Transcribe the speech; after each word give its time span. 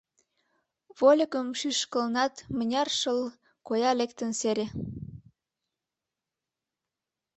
Вольыкым 0.97 1.47
шӱшкылынат, 1.59 2.33
мыняр 2.57 2.89
шыл, 2.99 3.19
коя 3.67 3.91
лектын— 3.99 4.31
сере. 4.39 4.67